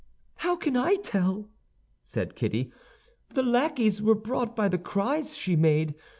[0.37, 1.51] "How can I tell!"
[2.01, 2.71] said Kitty.
[3.35, 5.93] "The lackeys were brought by the cries she made.